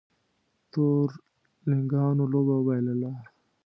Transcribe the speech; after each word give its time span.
تورلېنګانو 0.71 2.23
لوبه 2.31 2.53
وبایلله 2.57 3.11